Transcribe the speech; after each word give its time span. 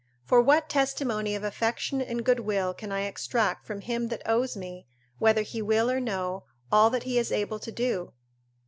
For 0.23 0.41
what 0.41 0.67
testimony 0.67 1.35
of 1.35 1.43
affection 1.43 2.01
and 2.01 2.25
goodwill 2.25 2.73
can 2.73 2.91
I 2.91 3.01
extract 3.01 3.67
from 3.67 3.81
him 3.81 4.07
that 4.07 4.23
owes 4.27 4.57
me, 4.57 4.87
whether 5.19 5.43
he 5.43 5.61
will 5.61 5.91
or 5.91 5.99
no, 5.99 6.45
all 6.71 6.89
that 6.89 7.03
he 7.03 7.19
is 7.19 7.31
able 7.31 7.59
to 7.59 7.71
do? 7.71 8.11